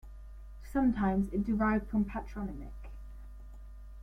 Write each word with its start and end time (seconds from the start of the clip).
Sometimes 0.63 1.31
it 1.31 1.45
derived 1.45 1.87
from 1.87 2.05
patronymic. 2.05 2.73